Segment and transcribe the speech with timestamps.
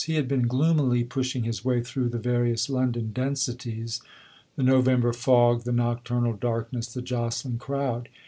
[0.03, 4.01] He had been gloomily pushing his way through the various London densities
[4.55, 8.09] the November fog, the nocturnal darkness, the jostling crowd.